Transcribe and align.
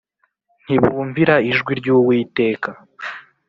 Ntibumvira 0.63 1.35
ijwi 1.51 1.71
ry’Uwiteka 1.79 2.69